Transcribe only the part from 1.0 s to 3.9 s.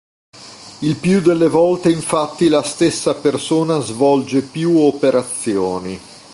delle volte infatti la stessa persona